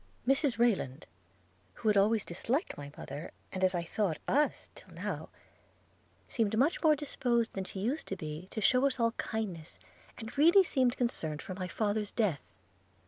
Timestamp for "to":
8.07-8.15, 8.49-8.61